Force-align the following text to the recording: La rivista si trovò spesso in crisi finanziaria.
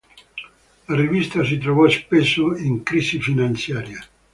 La 0.87 0.95
rivista 0.95 1.43
si 1.45 1.59
trovò 1.59 1.87
spesso 1.87 2.57
in 2.57 2.81
crisi 2.81 3.21
finanziaria. 3.21 4.03